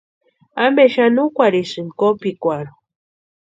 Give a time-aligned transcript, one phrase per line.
[0.65, 2.73] ¿Ampe xani úkwarhisïnki kopikwarhu?